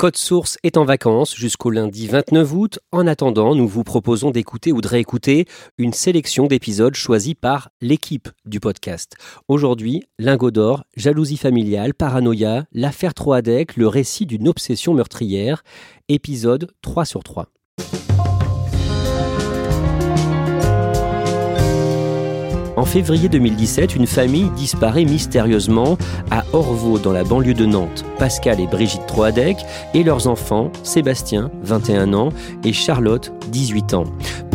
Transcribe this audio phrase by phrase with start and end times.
[0.00, 2.78] Code Source est en vacances jusqu'au lundi 29 août.
[2.92, 8.28] En attendant, nous vous proposons d'écouter ou de réécouter une sélection d'épisodes choisis par l'équipe
[8.44, 9.16] du podcast.
[9.48, 15.64] Aujourd'hui, Lingot d'or, jalousie familiale, paranoïa, l'affaire Troadec, le récit d'une obsession meurtrière,
[16.08, 17.48] épisode 3 sur 3.
[22.88, 25.98] Février 2017, une famille disparaît mystérieusement
[26.30, 28.04] à Orvaux, dans la banlieue de Nantes.
[28.18, 29.58] Pascal et Brigitte Troadec
[29.92, 32.30] et leurs enfants, Sébastien, 21 ans,
[32.64, 34.04] et Charlotte, 18 ans.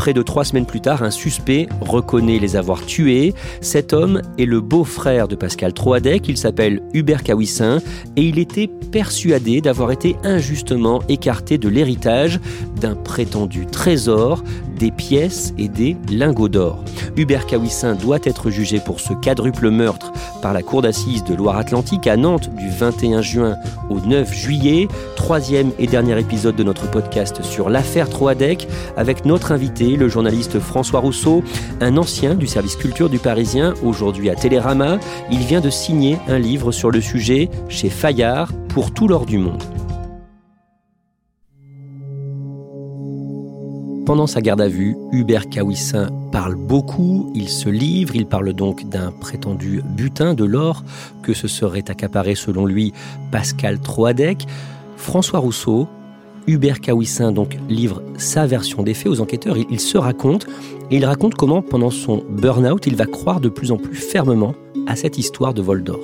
[0.04, 3.34] Près de trois semaines plus tard, un suspect reconnaît les avoir tués.
[3.62, 7.80] Cet homme est le beau-frère de Pascal Troadec, il s'appelle Hubert Kawissin,
[8.18, 12.42] et il était persuadé d'avoir été injustement écarté de l'héritage
[12.82, 14.44] d'un prétendu trésor,
[14.78, 16.84] des pièces et des lingots d'or.
[17.16, 22.08] Hubert Kawissin doit être jugé pour ce quadruple meurtre par la Cour d'assises de Loire-Atlantique
[22.08, 23.56] à Nantes du 21 juin
[23.90, 24.90] au 9 juillet.
[25.16, 28.68] Troisième et dernier épisode de notre podcast sur l'affaire Troadec
[28.98, 31.44] avec notre invité, le journaliste François Rousseau,
[31.82, 35.00] un ancien du service culture du Parisien, aujourd'hui à Télérama.
[35.32, 39.38] Il vient de signer un livre sur le sujet chez Fayard pour tout l'or du
[39.38, 39.64] monde.
[44.06, 48.90] Pendant sa garde à vue, Hubert Kawissin parle beaucoup, il se livre, il parle donc
[48.90, 50.84] d'un prétendu butin de l'or
[51.22, 52.92] que se serait accaparé selon lui
[53.32, 54.46] Pascal Troadec.
[54.98, 55.88] François Rousseau,
[56.48, 60.48] Hubert Kawissin donc livre sa version des faits aux enquêteurs, il, se raconte
[60.92, 64.56] et il raconte comment pendant son burn-out, il va croire de plus en plus fermement
[64.88, 66.02] à cette histoire de vol d'or.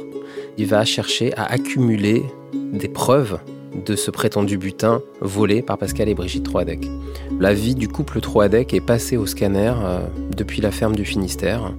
[0.57, 2.23] Il va chercher à accumuler
[2.53, 3.39] des preuves
[3.85, 6.89] de ce prétendu butin volé par Pascal et Brigitte Troadec.
[7.39, 9.99] La vie du couple Troadec est passée au scanner euh,
[10.35, 11.73] depuis la ferme du Finistère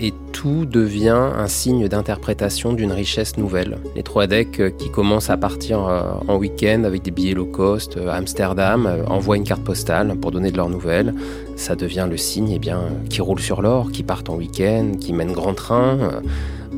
[0.00, 3.78] et tout devient un signe d'interprétation d'une richesse nouvelle.
[3.94, 7.98] Les Troadec euh, qui commencent à partir euh, en week-end avec des billets low cost
[7.98, 11.14] à Amsterdam envoient une carte postale pour donner de leurs nouvelles.
[11.56, 15.12] Ça devient le signe eh bien, qui roulent sur l'or, qui partent en week-end, qui
[15.12, 16.22] mènent grand train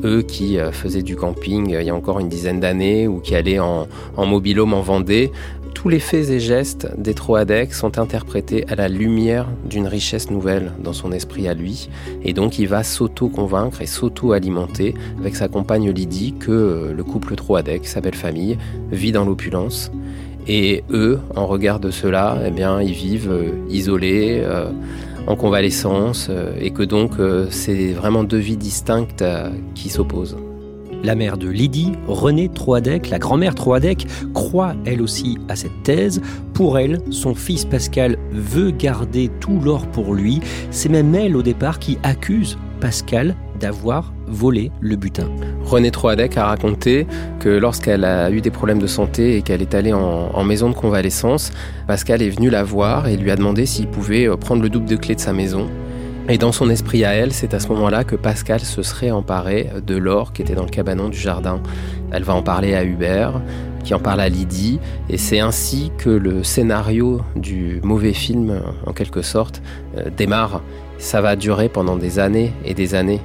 [0.03, 3.19] eux qui euh, faisaient du camping euh, il y a encore une dizaine d'années ou
[3.19, 5.31] qui allaient en, en en Vendée,
[5.73, 10.71] tous les faits et gestes des Troadec sont interprétés à la lumière d'une richesse nouvelle
[10.83, 11.89] dans son esprit à lui.
[12.23, 17.35] Et donc il va s'auto-convaincre et s'auto-alimenter avec sa compagne Lydie que euh, le couple
[17.35, 18.57] Troadec, sa belle famille,
[18.91, 19.91] vit dans l'opulence.
[20.47, 24.43] Et eux, en regard de cela, eh bien, ils vivent isolés
[25.27, 30.37] en convalescence euh, et que donc euh, c'est vraiment deux vies distinctes euh, qui s'opposent.
[31.03, 36.21] La mère de Lydie, Renée Troadec, la grand-mère Troadec, croit elle aussi à cette thèse.
[36.53, 40.39] Pour elle, son fils Pascal veut garder tout l'or pour lui.
[40.71, 45.29] C'est même elle au départ qui accuse Pascal d'avoir volé le butin.
[45.65, 47.05] Renée Troadec a raconté
[47.39, 50.75] que lorsqu'elle a eu des problèmes de santé et qu'elle est allée en, maison de
[50.75, 51.51] convalescence,
[51.85, 54.95] Pascal est venu la voir et lui a demandé s'il pouvait prendre le double de
[54.95, 55.67] clé de sa maison
[56.29, 59.69] et dans son esprit à elle, c'est à ce moment-là que Pascal se serait emparé
[59.85, 61.61] de l'or qui était dans le cabanon du jardin.
[62.11, 63.41] Elle va en parler à Hubert,
[63.83, 64.79] qui en parle à Lydie,
[65.09, 69.61] et c'est ainsi que le scénario du mauvais film, en quelque sorte,
[69.97, 70.61] euh, démarre.
[70.97, 73.19] Ça va durer pendant des années et des années.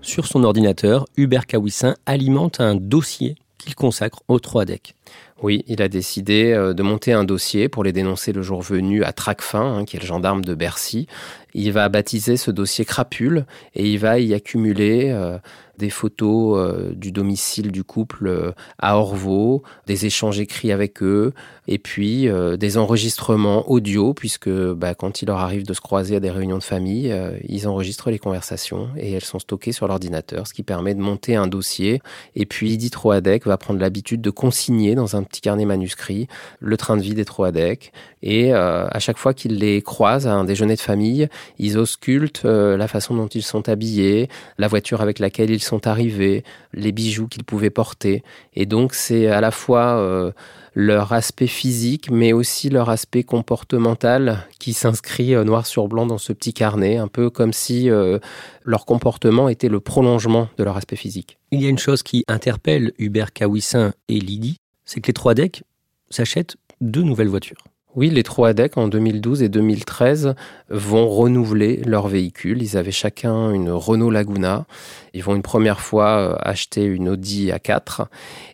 [0.00, 4.94] Sur son ordinateur, Hubert Kawissin alimente un dossier qu'il consacre aux trois decks.
[5.42, 9.02] Oui, il a décidé euh, de monter un dossier pour les dénoncer le jour venu
[9.02, 11.08] à Tracfin, hein, qui est le gendarme de Bercy.
[11.54, 15.38] Il va baptiser ce dossier crapule et il va y accumuler euh,
[15.78, 21.32] des photos euh, du domicile du couple euh, à Orvaux, des échanges écrits avec eux,
[21.66, 26.16] et puis euh, des enregistrements audio, puisque bah, quand il leur arrive de se croiser
[26.16, 27.14] à des réunions de famille,
[27.48, 31.36] ils enregistrent les conversations et elles sont stockées sur l'ordinateur, ce qui permet de monter
[31.36, 32.00] un dossier.
[32.36, 36.28] Et puis Edith Troadec va prendre l'habitude de consigner dans un petit carnet manuscrit
[36.60, 37.92] le train de vie des Troadec.
[38.22, 41.28] Et à chaque fois qu'il les croise à un déjeuner de famille,
[41.58, 44.28] ils auscultent la façon dont ils sont habillés,
[44.58, 48.22] la voiture avec laquelle ils sont arrivés, les bijoux qu'ils pouvaient porter.
[48.54, 50.32] Et donc c'est à la fois euh,
[50.74, 56.18] leur aspect physique, mais aussi leur aspect comportemental qui s'inscrit euh, noir sur blanc dans
[56.18, 58.18] ce petit carnet, un peu comme si euh,
[58.64, 61.38] leur comportement était le prolongement de leur aspect physique.
[61.50, 65.34] Il y a une chose qui interpelle Hubert Kawissin et Lydie, c'est que les trois
[65.34, 65.62] decks
[66.10, 67.64] s'achètent deux nouvelles voitures.
[67.94, 70.34] Oui, les Troadec en 2012 et 2013
[70.70, 72.62] vont renouveler leur véhicule.
[72.62, 74.64] Ils avaient chacun une Renault Laguna.
[75.12, 78.06] Ils vont une première fois euh, acheter une Audi A4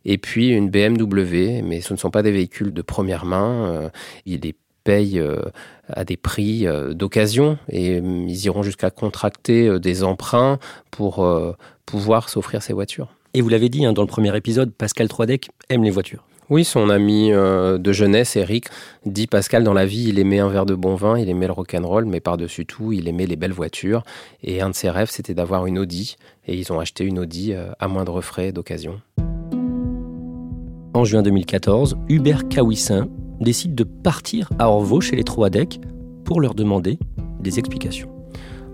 [0.05, 3.69] et puis une BMW, mais ce ne sont pas des véhicules de première main.
[3.69, 3.91] Euh,
[4.27, 5.43] ils les payent euh,
[5.89, 10.59] à des prix d'occasion et ils iront jusqu'à contracter des emprunts
[10.91, 11.27] pour
[11.87, 13.09] pouvoir s'offrir ces voitures.
[13.35, 16.28] Et vous l'avez dit hein, dans le premier épisode, Pascal Troadec aime les voitures.
[16.51, 18.69] Oui, son ami euh, de jeunesse, Eric,
[19.05, 21.53] dit Pascal, dans la vie, il aimait un verre de bon vin, il aimait le
[21.53, 24.03] rock'n'roll, mais par-dessus tout, il aimait les belles voitures.
[24.43, 26.17] Et un de ses rêves, c'était d'avoir une Audi.
[26.47, 28.99] Et ils ont acheté une Audi euh, à moindre frais d'occasion.
[30.95, 33.09] En juin 2014, Hubert Kawissin
[33.41, 35.81] décide de partir à Orvaux chez les Troadec
[36.25, 36.99] pour leur demander
[37.41, 38.18] des explications.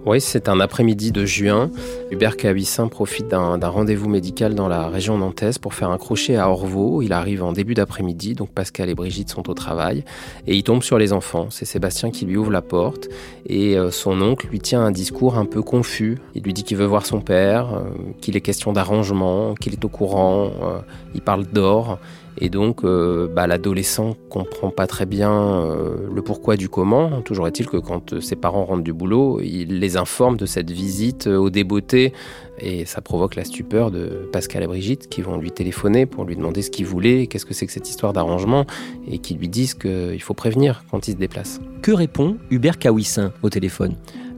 [0.07, 1.71] Oui, c'est un après-midi de juin.
[2.11, 6.51] Hubert Cabissin profite d'un rendez-vous médical dans la région nantaise pour faire un crochet à
[6.51, 7.01] Orvaux.
[7.01, 10.05] Il arrive en début d'après-midi, donc Pascal et Brigitte sont au travail,
[10.47, 11.47] et il tombe sur les enfants.
[11.49, 13.09] C'est Sébastien qui lui ouvre la porte,
[13.47, 16.19] et euh, son oncle lui tient un discours un peu confus.
[16.35, 17.85] Il lui dit qu'il veut voir son père, euh,
[18.21, 20.81] qu'il est question d'arrangement, qu'il est au courant, euh,
[21.15, 21.99] il parle d'or.
[22.39, 27.23] Et donc, euh, bah, l'adolescent comprend pas très bien euh, le pourquoi du comment.
[27.23, 30.71] Toujours est-il que quand euh, ses parents rentrent du boulot, il les informe de cette
[30.71, 32.13] visite au débeauté.
[32.59, 36.37] Et ça provoque la stupeur de Pascal et Brigitte qui vont lui téléphoner pour lui
[36.37, 38.65] demander ce qu'il voulait, qu'est-ce que c'est que cette histoire d'arrangement,
[39.09, 41.61] et qui lui disent qu'il faut prévenir quand il se déplace.
[41.83, 43.95] Que répond Hubert Kawissin au téléphone?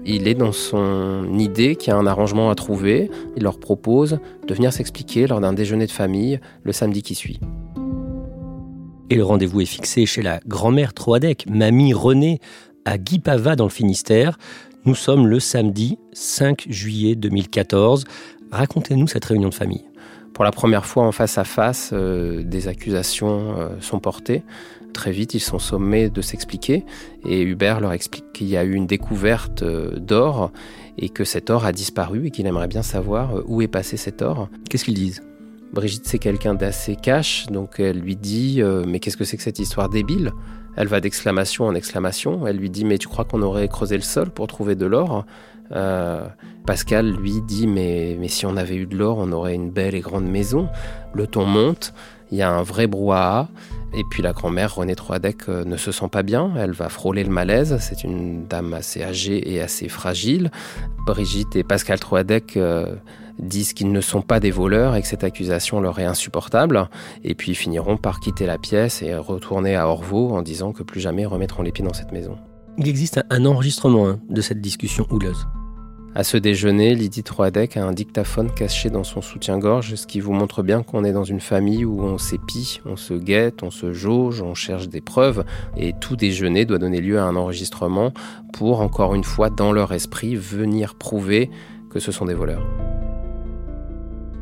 [0.09, 3.11] Il est dans son idée qu'il y a un arrangement à trouver.
[3.37, 7.41] Il leur propose de venir s'expliquer lors d'un déjeuner de famille le samedi qui suit.
[9.08, 12.41] Et le rendez-vous est fixé chez la grand-mère Troadec, mamie Renée,
[12.85, 14.37] à Guipava dans le Finistère.
[14.85, 18.05] Nous sommes le samedi 5 juillet 2014.
[18.50, 19.85] Racontez-nous cette réunion de famille.
[20.35, 24.43] Pour la première fois en face à face, euh, des accusations euh, sont portées.
[24.93, 26.85] Très vite, ils sont sommés de s'expliquer
[27.25, 30.50] et Hubert leur explique qu'il y a eu une découverte euh, d'or
[30.99, 34.20] et que cet or a disparu et qu'il aimerait bien savoir où est passé cet
[34.20, 34.49] or.
[34.69, 35.23] Qu'est-ce qu'ils disent?
[35.73, 39.43] Brigitte, c'est quelqu'un d'assez cash, donc elle lui dit euh, Mais qu'est-ce que c'est que
[39.43, 40.33] cette histoire débile?
[40.77, 42.47] Elle va d'exclamation en exclamation.
[42.47, 45.25] Elle lui dit Mais tu crois qu'on aurait creusé le sol pour trouver de l'or?
[45.73, 46.27] Euh,
[46.65, 49.95] Pascal lui dit mais, mais si on avait eu de l'or, on aurait une belle
[49.95, 50.69] et grande maison.
[51.15, 51.93] Le ton monte,
[52.31, 53.49] il y a un vrai brouhaha.
[53.95, 56.53] Et puis la grand-mère, Renée Troadec, euh, ne se sent pas bien.
[56.57, 57.79] Elle va frôler le malaise.
[57.81, 60.51] C'est une dame assez âgée et assez fragile.
[61.07, 62.59] Brigitte et Pascal Troadec
[63.38, 66.88] disent qu'ils ne sont pas des voleurs et que cette accusation leur est insupportable,
[67.25, 71.00] et puis finiront par quitter la pièce et retourner à Orvaux en disant que plus
[71.00, 72.37] jamais remettront les pieds dans cette maison.
[72.79, 75.47] Il existe un enregistrement hein, de cette discussion houleuse.
[76.15, 80.33] À ce déjeuner, Lydie Troadec a un dictaphone caché dans son soutien-gorge, ce qui vous
[80.33, 83.93] montre bien qu'on est dans une famille où on s'épie, on se guette, on se
[83.93, 85.45] jauge, on cherche des preuves,
[85.76, 88.14] et tout déjeuner doit donner lieu à un enregistrement
[88.55, 91.50] pour, encore une fois, dans leur esprit, venir prouver
[91.90, 92.66] que ce sont des voleurs.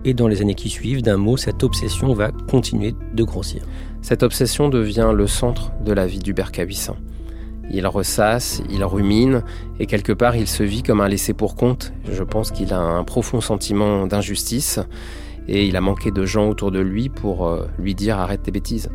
[0.07, 3.63] Et dans les années qui suivent, d'un mot, cette obsession va continuer de grossir.
[4.03, 6.97] Cette obsession devient le centre de la vie d'Hubert Cabissin.
[7.71, 9.43] Il ressasse, il rumine,
[9.81, 11.95] et quelque part il se vit comme un laissé pour compte.
[12.11, 14.79] Je pense qu'il a un profond sentiment d'injustice,
[15.49, 18.51] et il a manqué de gens autour de lui pour euh, lui dire arrête tes
[18.51, 18.91] bêtises.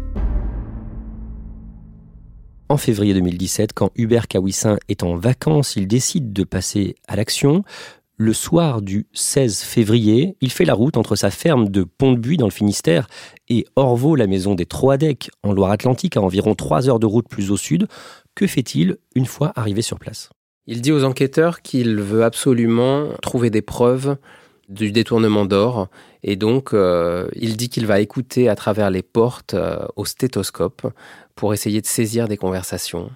[2.71, 7.63] En février 2017, quand Hubert Kawissin est en vacances, il décide de passer à l'action
[8.19, 12.47] le soir du 16 février, il fait la route entre sa ferme de Pont-de-Buis dans
[12.47, 13.07] le Finistère
[13.47, 17.49] et Orvaux, la maison des Troadec en Loire-Atlantique, à environ trois heures de route plus
[17.49, 17.87] au sud.
[18.35, 20.29] Que fait-il une fois arrivé sur place?
[20.67, 24.17] Il dit aux enquêteurs qu'il veut absolument trouver des preuves
[24.67, 25.87] du détournement d'or
[26.21, 30.85] et donc euh, il dit qu'il va écouter à travers les portes euh, au stéthoscope
[31.35, 33.09] pour essayer de saisir des conversations.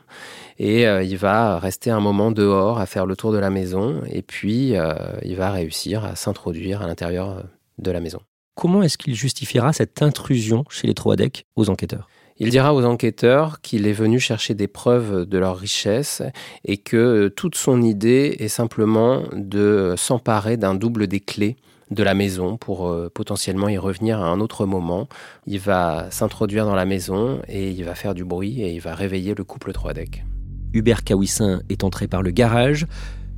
[0.60, 4.02] Et euh, il va rester un moment dehors à faire le tour de la maison
[4.10, 4.94] et puis euh,
[5.24, 7.44] il va réussir à s'introduire à l'intérieur
[7.78, 8.20] de la maison.
[8.56, 12.08] Comment est-ce qu'il justifiera cette intrusion chez les Troadec aux enquêteurs?
[12.38, 16.24] Il dira aux enquêteurs qu'il est venu chercher des preuves de leur richesse
[16.66, 21.58] et que toute son idée est simplement de s'emparer d'un double des clés
[21.92, 25.08] de la maison pour euh, potentiellement y revenir à un autre moment.
[25.46, 28.96] Il va s'introduire dans la maison et il va faire du bruit et il va
[28.96, 30.24] réveiller le couple Troadec.
[30.74, 32.88] Hubert Kawissin est entré par le garage.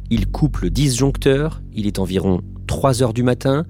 [0.09, 1.61] Il coupe le disjoncteur.
[1.73, 3.65] Il est environ 3 heures du matin.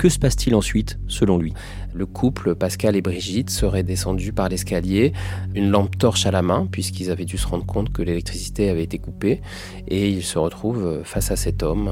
[0.00, 1.52] Que se passe-t-il ensuite, selon lui?
[1.92, 5.12] Le couple, Pascal et Brigitte, seraient descendus par l'escalier,
[5.54, 8.84] une lampe torche à la main, puisqu'ils avaient dû se rendre compte que l'électricité avait
[8.84, 9.42] été coupée,
[9.88, 11.90] et ils se retrouvent face à cet homme.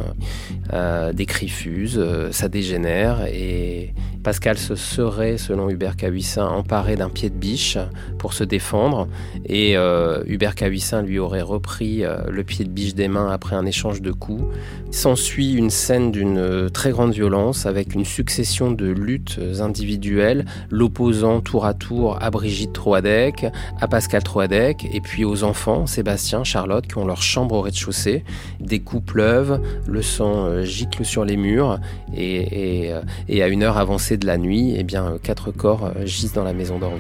[0.73, 6.97] Euh, des cris fusent, euh, ça dégénère, et Pascal se serait, selon Hubert Cahuissin, emparé
[6.97, 7.77] d'un pied de biche
[8.19, 9.07] pour se défendre,
[9.45, 13.67] et euh, Hubert Cahuissin lui aurait repris le pied de biche des mains après un
[13.67, 14.45] échange de coups.
[14.93, 21.64] S'ensuit une scène d'une très grande violence avec une succession de luttes individuelles, l'opposant tour
[21.64, 23.47] à tour à Brigitte Troadec,
[23.81, 28.25] à Pascal Troadec, et puis aux enfants, Sébastien, Charlotte, qui ont leur chambre au rez-de-chaussée.
[28.61, 31.78] Des coups pleuvent, le sang euh, gicle sur les murs,
[32.14, 36.07] et, euh, et, à une heure avancée de la nuit, eh bien, quatre corps euh,
[36.07, 36.99] gisent dans la maison d'Ormeau.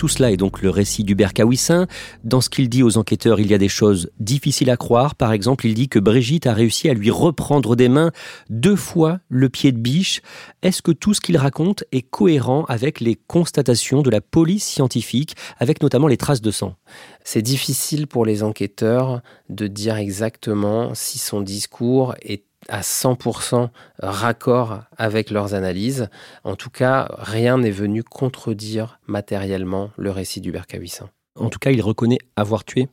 [0.00, 1.86] Tout cela est donc le récit d'Hubert Kawissin.
[2.24, 5.14] Dans ce qu'il dit aux enquêteurs, il y a des choses difficiles à croire.
[5.14, 8.10] Par exemple, il dit que Brigitte a réussi à lui reprendre des mains
[8.48, 10.22] deux fois le pied de biche.
[10.62, 15.36] Est-ce que tout ce qu'il raconte est cohérent avec les constatations de la police scientifique,
[15.58, 16.76] avec notamment les traces de sang?
[17.22, 24.80] C'est difficile pour les enquêteurs de dire exactement si son discours est à 100% raccord
[24.96, 26.08] avec leurs analyses.
[26.44, 31.10] En tout cas, rien n'est venu contredire matériellement le récit d'Hubert Cahuissin.
[31.38, 32.88] En tout cas, il reconnaît avoir tué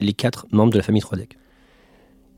[0.00, 1.36] les quatre membres de la famille Troidec.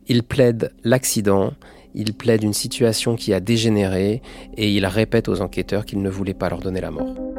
[0.07, 1.53] Il plaide l'accident,
[1.95, 4.23] il plaide une situation qui a dégénéré
[4.57, 7.32] et il répète aux enquêteurs qu'il ne voulait pas leur donner la mort.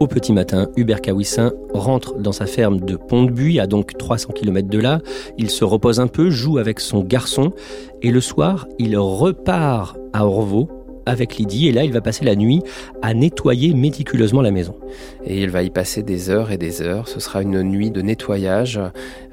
[0.00, 4.66] Au petit matin, Hubert Kawissin rentre dans sa ferme de Pont-de-Buis, à donc 300 km
[4.66, 5.00] de là.
[5.36, 7.52] Il se repose un peu, joue avec son garçon,
[8.00, 10.70] et le soir, il repart à Orvaux
[11.04, 12.62] avec Lydie et là il va passer la nuit
[13.02, 14.76] à nettoyer méticuleusement la maison.
[15.24, 17.08] Et il va y passer des heures et des heures.
[17.08, 18.80] Ce sera une nuit de nettoyage.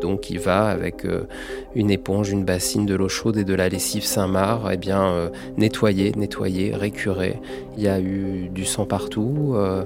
[0.01, 1.23] Donc il va avec euh,
[1.75, 5.29] une éponge, une bassine, de l'eau chaude et de la lessive Saint-Marc, eh bien euh,
[5.57, 7.39] nettoyer, nettoyer, récurer.
[7.77, 9.83] Il y a eu du sang partout, euh,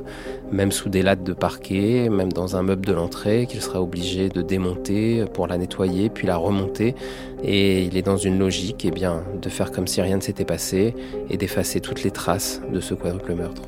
[0.52, 4.30] même sous des lattes de parquet, même dans un meuble de l'entrée qu'il sera obligé
[4.30, 6.96] de démonter pour la nettoyer puis la remonter.
[7.44, 10.46] Et il est dans une logique, eh bien, de faire comme si rien ne s'était
[10.46, 10.94] passé
[11.30, 13.64] et d'effacer toutes les traces de ce quadruple meurtre.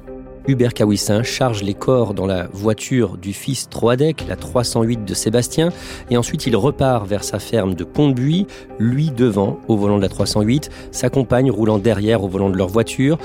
[0.46, 5.70] Hubert Kawissin charge les corps dans la voiture du fils Troadec, la 308 de Sébastien,
[6.10, 8.46] et ensuite il repart vers sa ferme de Pont-de-Buis,
[8.78, 12.68] lui devant au volant de la 308, sa compagne roulant derrière au volant de leur
[12.68, 13.18] voiture.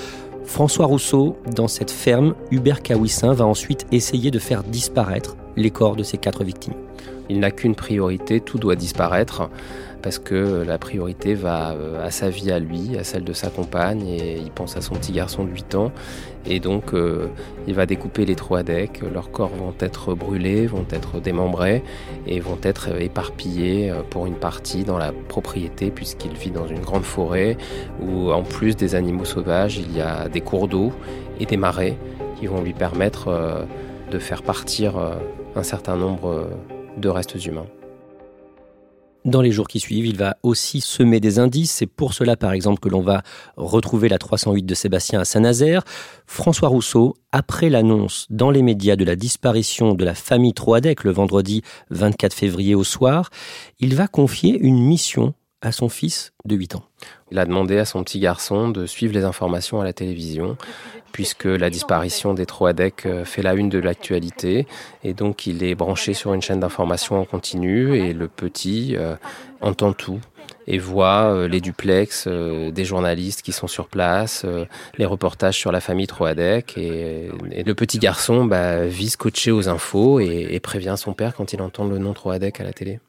[0.45, 5.97] François Rousseau, dans cette ferme, Hubert Kawissin va ensuite essayer de faire disparaître les corps
[5.97, 6.75] de ces quatre victimes.
[7.29, 9.49] Il n'a qu'une priorité, tout doit disparaître
[10.03, 13.51] parce que la priorité va euh, à sa vie à lui, à celle de sa
[13.51, 15.93] compagne, et il pense à son petit garçon de 8 ans.
[16.47, 17.27] Et donc, euh,
[17.67, 21.83] il va découper les trois decks, leurs corps vont être brûlés, vont être démembrés,
[22.27, 26.81] et vont être éparpillés euh, pour une partie dans la propriété, puisqu'il vit dans une
[26.81, 27.57] grande forêt,
[28.01, 30.93] où en plus des animaux sauvages, il y a des cours d'eau
[31.41, 31.99] et des marais
[32.39, 33.67] qui vont lui permettre
[34.11, 34.95] de faire partir
[35.57, 36.47] un certain nombre
[36.99, 37.67] de restes humains.
[39.25, 41.73] Dans les jours qui suivent, il va aussi semer des indices.
[41.73, 43.23] C'est pour cela, par exemple, que l'on va
[43.57, 45.83] retrouver la 308 de Sébastien à Saint-Nazaire.
[46.27, 51.11] François Rousseau, après l'annonce dans les médias de la disparition de la famille Troadec le
[51.11, 53.29] vendredi 24 février au soir,
[53.81, 56.85] il va confier une mission à son fils de 8 ans.
[57.31, 60.57] Il a demandé à son petit garçon de suivre les informations à la télévision,
[61.13, 64.67] puisque la disparition des Troadec euh, fait la une de l'actualité.
[65.03, 69.17] Et donc il est branché sur une chaîne d'information en continu, et le petit euh,
[69.61, 70.21] entend tout
[70.71, 74.45] et voit euh, les duplex des journalistes qui sont sur place,
[74.99, 76.77] les reportages sur la famille Troadec.
[76.77, 77.31] Et,
[77.65, 81.63] le petit garçon bah, vit scotché aux infos et, et prévient son père quand il
[81.63, 83.01] entend le nom Troadec à la télé.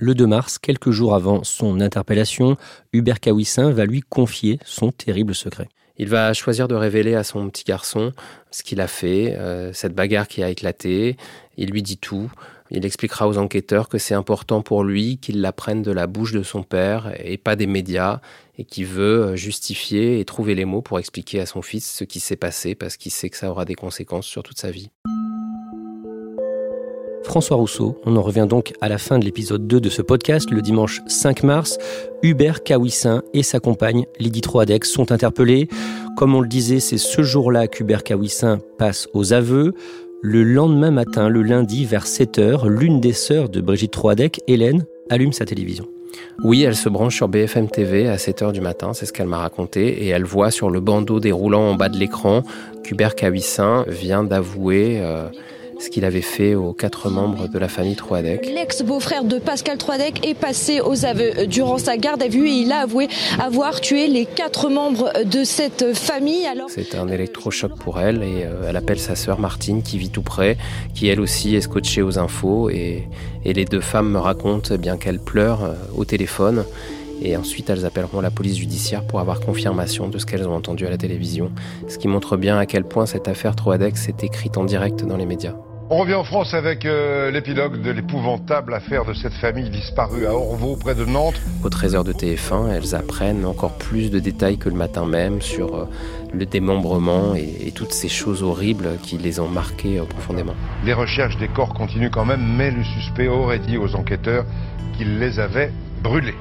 [0.00, 2.56] Le 2 mars, quelques jours avant son interpellation,
[2.92, 5.68] Hubert Kawissin va lui confier son terrible secret.
[5.96, 8.12] Il va choisir de révéler à son petit garçon
[8.52, 11.16] ce qu'il a fait, euh, cette bagarre qui a éclaté.
[11.56, 12.30] Il lui dit tout.
[12.70, 16.44] Il expliquera aux enquêteurs que c'est important pour lui qu'il l'apprenne de la bouche de
[16.44, 18.20] son père et pas des médias,
[18.56, 22.04] et qu'il veut euh, justifier et trouver les mots pour expliquer à son fils ce
[22.04, 24.90] qui s'est passé parce qu'il sait que ça aura des conséquences sur toute sa vie.
[27.28, 28.00] François Rousseau.
[28.06, 31.02] On en revient donc à la fin de l'épisode 2 de ce podcast, le dimanche
[31.08, 31.78] 5 mars.
[32.22, 35.68] Hubert Kawissin et sa compagne Lydie Troadex sont interpellés.
[36.16, 39.74] Comme on le disait, c'est ce jour-là qu'Hubert Kawissin passe aux aveux.
[40.22, 45.34] Le lendemain matin, le lundi, vers 7h, l'une des sœurs de Brigitte Troadec, Hélène, allume
[45.34, 45.86] sa télévision.
[46.42, 49.38] Oui, elle se branche sur BFM TV à 7h du matin, c'est ce qu'elle m'a
[49.38, 52.42] raconté, et elle voit sur le bandeau déroulant en bas de l'écran
[52.84, 55.28] qu'Hubert Kawissin vient d'avouer euh,
[55.78, 58.46] ce qu'il avait fait aux quatre membres de la famille Troadec.
[58.46, 62.72] L'ex-beau-frère de Pascal Troadec est passé aux aveux durant sa garde à vue et il
[62.72, 63.08] a avoué
[63.38, 66.46] avoir tué les quatre membres de cette famille.
[66.46, 66.68] Alors...
[66.70, 70.22] C'est un électrochoc pour elle et euh, elle appelle sa sœur Martine qui vit tout
[70.22, 70.56] près,
[70.94, 73.08] qui elle aussi est scotchée aux infos et,
[73.44, 76.64] et les deux femmes me racontent eh bien qu'elles pleurent euh, au téléphone
[77.22, 80.86] et ensuite elles appelleront la police judiciaire pour avoir confirmation de ce qu'elles ont entendu
[80.86, 81.50] à la télévision,
[81.88, 85.16] ce qui montre bien à quel point cette affaire Troadec s'est écrite en direct dans
[85.16, 85.54] les médias.
[85.90, 90.34] On revient en France avec euh, l'épilogue de l'épouvantable affaire de cette famille disparue à
[90.34, 91.40] Orvaux, près de Nantes.
[91.64, 95.74] Au 13h de TF1, elles apprennent encore plus de détails que le matin même sur
[95.74, 95.88] euh,
[96.34, 100.52] le démembrement et, et, toutes ces choses horribles qui les ont marquées euh, profondément.
[100.84, 104.44] Les recherches des corps continuent quand même, mais le suspect aurait dit aux enquêteurs
[104.98, 105.72] qu'il les avait
[106.02, 106.34] brûlés.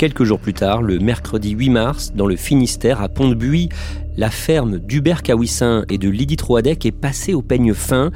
[0.00, 3.68] Quelques jours plus tard, le mercredi 8 mars, dans le Finistère, à Pont-de-Buis,
[4.16, 8.10] la ferme d'Hubert Kawissin et de Lydie Troadec est passée au peigne fin.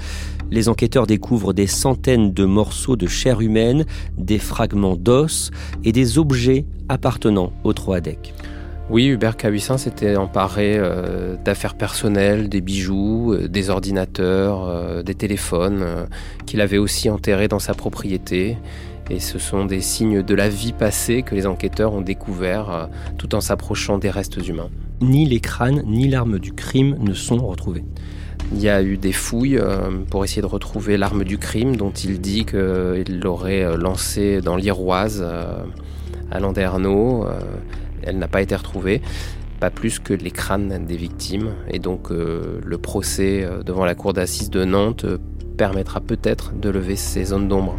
[0.51, 3.85] Les enquêteurs découvrent des centaines de morceaux de chair humaine,
[4.17, 5.51] des fragments d'os
[5.85, 8.33] et des objets appartenant au Troadec.
[8.89, 15.15] Oui, Hubert Kawissin s'était emparé euh, d'affaires personnelles, des bijoux, euh, des ordinateurs, euh, des
[15.15, 15.85] téléphones,
[16.47, 18.57] qu'il avait aussi enterrés dans sa propriété.
[19.11, 22.87] Et ce sont des signes de la vie passée que les enquêteurs ont découverts euh,
[23.19, 24.71] tout en s'approchant des restes humains.
[25.03, 27.85] Ni les crânes ni l'arme du crime ne sont retrouvés.
[28.53, 31.91] Il y a eu des fouilles euh, pour essayer de retrouver l'arme du crime dont
[31.91, 35.65] il dit qu'il l'aurait lancée dans l'Iroise euh,
[36.31, 37.27] à Landerneau.
[38.03, 39.03] Elle n'a pas été retrouvée,
[39.61, 41.51] pas plus que les crânes des victimes.
[41.71, 45.07] Et donc le procès devant la cour d'assises de Nantes
[45.57, 47.77] permettra peut-être de lever ces zones d'ombre.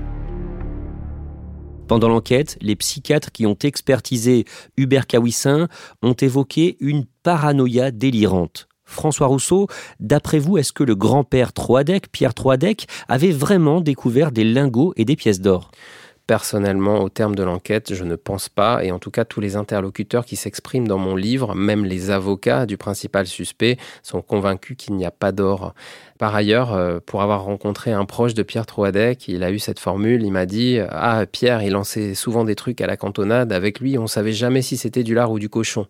[1.87, 5.67] Pendant l'enquête, les psychiatres qui ont expertisé Hubert Kawissin
[6.01, 8.67] ont évoqué une paranoïa délirante.
[8.85, 9.67] François Rousseau,
[9.99, 15.05] d'après vous, est-ce que le grand-père Troadec, Pierre Troadec, avait vraiment découvert des lingots et
[15.05, 15.71] des pièces d'or?
[16.27, 19.55] Personnellement, au terme de l'enquête, je ne pense pas, et en tout cas tous les
[19.55, 24.95] interlocuteurs qui s'expriment dans mon livre, même les avocats du principal suspect, sont convaincus qu'il
[24.95, 25.75] n'y a pas d'or.
[26.17, 29.79] Par ailleurs, euh, pour avoir rencontré un proche de Pierre Troadec, il a eu cette
[29.79, 33.79] formule, il m'a dit «Ah, Pierre, il lançait souvent des trucs à la cantonade, avec
[33.79, 35.85] lui, on savait jamais si c'était du lard ou du cochon.»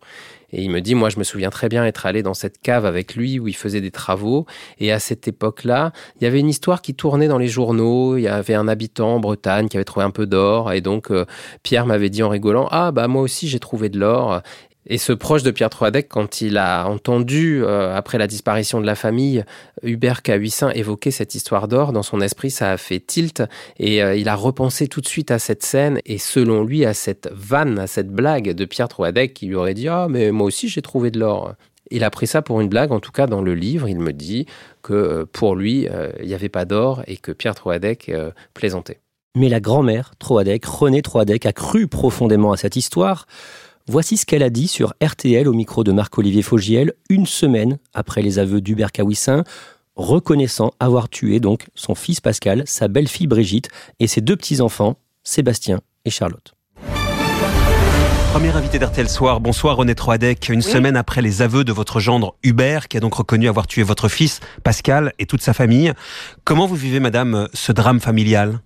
[0.51, 2.85] Et il me dit, moi je me souviens très bien être allé dans cette cave
[2.85, 4.45] avec lui où il faisait des travaux.
[4.79, 8.17] Et à cette époque-là, il y avait une histoire qui tournait dans les journaux.
[8.17, 10.71] Il y avait un habitant en Bretagne qui avait trouvé un peu d'or.
[10.71, 11.25] Et donc euh,
[11.63, 14.41] Pierre m'avait dit en rigolant, ah bah moi aussi j'ai trouvé de l'or.
[14.87, 18.85] Et ce proche de Pierre Troadec, quand il a entendu, euh, après la disparition de
[18.85, 19.43] la famille,
[19.81, 23.41] Hubert Cahuissin évoquer cette histoire d'or, dans son esprit, ça a fait tilt.
[23.79, 26.93] Et euh, il a repensé tout de suite à cette scène et selon lui, à
[26.93, 30.45] cette vanne, à cette blague de Pierre Troadec qui lui aurait dit Ah, mais moi
[30.45, 31.55] aussi j'ai trouvé de l'or.
[31.89, 34.13] Il a pris ça pour une blague, en tout cas dans le livre, il me
[34.13, 34.45] dit
[34.83, 35.87] que euh, pour lui,
[36.19, 38.11] il n'y avait pas d'or et que Pierre Troadec
[38.53, 38.99] plaisantait.
[39.35, 43.27] Mais la grand-mère Troadec, René Troadec, a cru profondément à cette histoire.
[43.87, 48.23] Voici ce qu'elle a dit sur RTL au micro de Marc-Olivier Fogiel, une semaine après
[48.23, 49.43] les aveux d'Hubert Kawissin,
[49.95, 53.69] reconnaissant avoir tué donc son fils Pascal, sa belle-fille Brigitte
[53.99, 56.55] et ses deux petits-enfants, Sébastien et Charlotte.
[58.31, 60.49] Premier invité d'RTL Soir, bonsoir René Troadec.
[60.49, 60.63] Une oui.
[60.63, 64.09] semaine après les aveux de votre gendre Hubert, qui a donc reconnu avoir tué votre
[64.09, 65.93] fils Pascal et toute sa famille.
[66.43, 68.61] Comment vous vivez, madame, ce drame familial?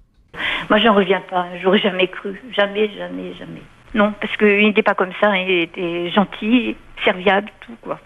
[0.69, 1.45] Moi, j'en reviens pas.
[1.62, 2.41] J'aurais jamais cru.
[2.55, 3.62] Jamais, jamais, jamais.
[3.93, 5.38] Non, parce qu'il n'était pas comme ça.
[5.38, 7.99] Il était gentil, serviable, tout, quoi.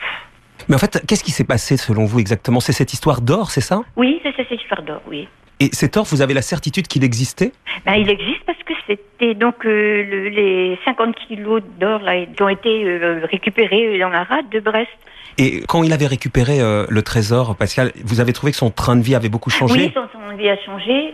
[0.70, 2.60] Mais en fait, qu'est-ce qui s'est passé selon vous exactement?
[2.60, 3.82] C'est cette histoire d'or, c'est ça?
[3.96, 5.28] Oui, c'est cette histoire d'or, oui.
[5.60, 7.52] Et cet or, vous avez la certitude qu'il existait?
[7.86, 12.02] Ben, Il existe parce que c'était donc euh, le, les 50 kilos d'or
[12.36, 14.90] qui ont été euh, récupérés dans la rade de Brest.
[15.38, 18.96] Et quand il avait récupéré euh, le trésor, Pascal, vous avez trouvé que son train
[18.96, 19.76] de vie avait beaucoup changé?
[19.76, 21.14] Oui, son train de vie a changé.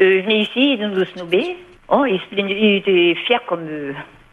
[0.00, 1.56] Euh, venait ici, il nous snobait.
[1.88, 2.20] Oh, il,
[2.76, 3.92] était fier comme, euh,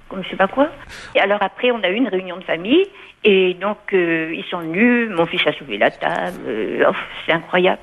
[0.10, 0.70] comme je sais pas quoi.
[1.16, 2.86] Et alors après, on a eu une réunion de famille.
[3.24, 5.10] Et donc, ils sont venus.
[5.10, 6.86] Mon fils a soulevé la table.
[6.88, 6.94] Oh,
[7.26, 7.82] C'est incroyable.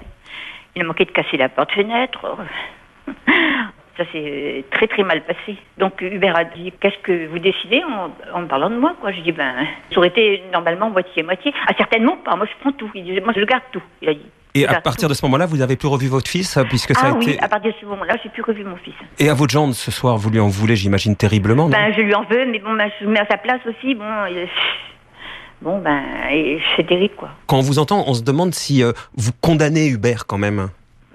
[0.77, 2.37] Il a manqué de casser la porte-fenêtre.
[4.05, 5.57] Ça s'est très très mal passé.
[5.79, 9.13] Donc Hubert a dit Qu'est-ce que vous décidez en, en parlant de moi quoi?
[9.13, 9.55] Je dis Ben,
[9.93, 11.53] ça aurait été normalement moitié-moitié.
[11.69, 12.35] Ah, certainement pas.
[12.37, 12.91] Moi, je prends tout.
[12.95, 13.83] Il disait Moi, je garde tout.
[14.01, 16.59] Il a dit Et à partir de ce moment-là, vous n'avez plus revu votre fils
[16.69, 17.43] puisque ça ah a oui, été.
[17.43, 18.95] à partir de ce moment-là, j'ai plus revu mon fils.
[19.21, 21.71] Et à votre gendre ce soir, vous lui en voulez, j'imagine, terriblement, non?
[21.71, 23.95] Ben, je lui en veux, mais bon, ben, je me mets à sa place aussi.
[23.95, 24.49] Bon, il-
[25.61, 26.03] bon ben,
[26.77, 27.29] c'est terrible, quoi.
[27.47, 30.69] Quand on vous entend, on se demande si euh, vous condamnez Hubert quand même.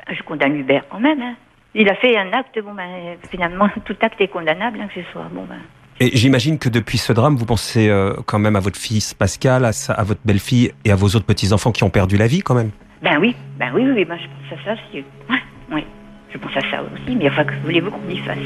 [0.07, 1.21] Ben, Je condamne Hubert quand même.
[1.21, 1.35] Hein.
[1.75, 5.11] Il a fait un acte, bon ben, finalement, tout acte est condamnable, hein, que ce
[5.11, 5.25] soit.
[5.31, 5.57] Bon ben.
[5.99, 9.65] Et j'imagine que depuis ce drame, vous pensez euh, quand même à votre fils Pascal,
[9.65, 12.41] à, sa- à votre belle-fille et à vos autres petits-enfants qui ont perdu la vie
[12.41, 12.69] quand même?
[13.01, 15.03] Ben oui, ben oui, oui, oui, ben, je pense à ça aussi.
[15.29, 15.37] Ouais,
[15.71, 15.83] oui,
[16.31, 18.37] je pense à ça aussi, mais enfin, que voulez-vous qu'on y fasse?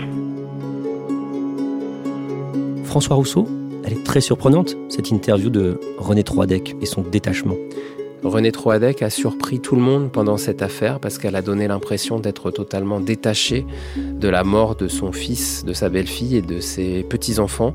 [2.86, 3.48] François Rousseau,
[3.86, 7.56] elle est très surprenante, cette interview de René Troadec et son détachement.
[8.24, 12.20] René Troadec a surpris tout le monde pendant cette affaire parce qu'elle a donné l'impression
[12.20, 13.66] d'être totalement détachée
[13.98, 17.74] de la mort de son fils, de sa belle-fille et de ses petits-enfants.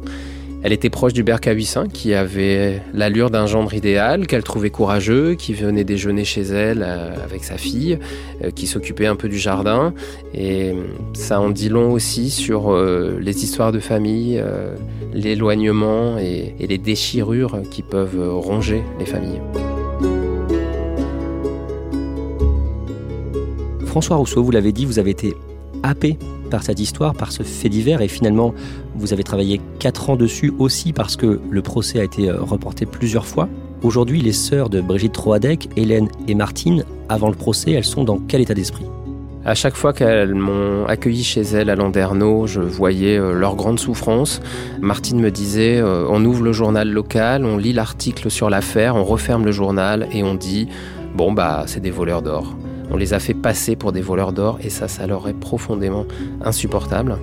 [0.62, 5.52] Elle était proche d'Hubert Cahuissin, qui avait l'allure d'un gendre idéal, qu'elle trouvait courageux, qui
[5.52, 7.98] venait déjeuner chez elle euh, avec sa fille,
[8.42, 9.94] euh, qui s'occupait un peu du jardin.
[10.34, 10.72] Et
[11.12, 14.42] ça en dit long aussi sur euh, les histoires de famille,
[15.12, 19.40] l'éloignement et, les déchirures qui peuvent ronger les familles.
[23.96, 25.34] François Rousseau, vous l'avez dit, vous avez été
[25.82, 26.18] happé
[26.50, 28.52] par cette histoire, par ce fait divers, et finalement,
[28.94, 32.84] vous avez travaillé 4 ans dessus aussi parce que le procès a été euh, reporté
[32.84, 33.48] plusieurs fois.
[33.82, 38.18] Aujourd'hui, les sœurs de Brigitte Troadec, Hélène et Martine, avant le procès, elles sont dans
[38.18, 38.84] quel état d'esprit?
[39.46, 43.80] À chaque fois qu'elles m'ont accueilli chez elles à Landerneau, je voyais euh, leur grande
[43.80, 44.42] souffrance.
[44.78, 49.04] Martine me disait euh, on ouvre le journal local, on lit l'article sur l'affaire, on
[49.04, 50.68] referme le journal et on dit
[51.14, 52.54] bon bah c'est des voleurs d'or.
[52.90, 56.06] On les a fait passer pour des voleurs d'or et ça, ça leur est profondément
[56.44, 57.18] insupportable.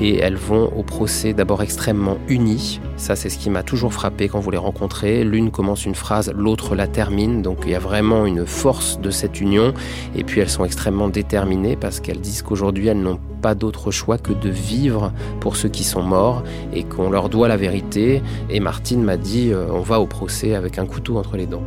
[0.00, 2.80] Et elles vont au procès d'abord extrêmement unies.
[2.96, 5.24] Ça, c'est ce qui m'a toujours frappé quand vous les rencontrez.
[5.24, 7.42] L'une commence une phrase, l'autre la termine.
[7.42, 9.74] Donc il y a vraiment une force de cette union.
[10.14, 14.18] Et puis elles sont extrêmement déterminées parce qu'elles disent qu'aujourd'hui, elles n'ont pas d'autre choix
[14.18, 18.22] que de vivre pour ceux qui sont morts et qu'on leur doit la vérité.
[18.50, 21.62] Et Martine m'a dit, euh, on va au procès avec un couteau entre les dents.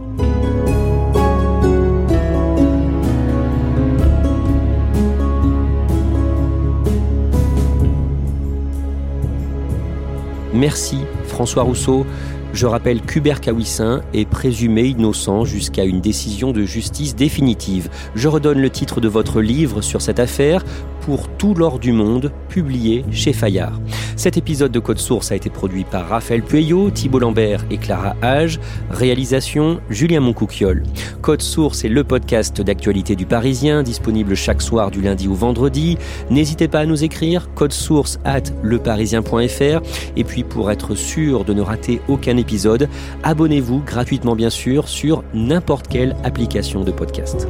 [10.62, 12.06] Merci François Rousseau.
[12.54, 17.90] Je rappelle qu'Hubert Cahuissin est présumé innocent jusqu'à une décision de justice définitive.
[18.14, 20.64] Je redonne le titre de votre livre sur cette affaire,
[21.02, 23.80] Pour tout l'or du monde, publié chez Fayard.
[24.16, 28.16] Cet épisode de Code Source a été produit par Raphaël Pueyo, Thibault Lambert et Clara
[28.22, 28.60] Hage.
[28.92, 30.84] Réalisation Julien Moncouquiole.
[31.22, 35.98] Code Source est le podcast d'actualité du Parisien, disponible chaque soir du lundi au vendredi.
[36.30, 39.82] N'hésitez pas à nous écrire code source at leparisien.fr.
[40.16, 42.88] Et puis pour être sûr de ne rater aucun épisode,
[43.24, 47.48] abonnez-vous gratuitement bien sûr sur n'importe quelle application de podcast.